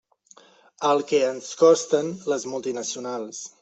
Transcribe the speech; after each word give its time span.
El 0.93 1.03
que 1.13 1.21
ens 1.27 1.53
costen 1.61 2.13
les 2.35 2.51
multinacionals. 2.57 3.49